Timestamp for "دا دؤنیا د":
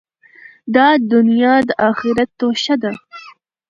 0.75-1.69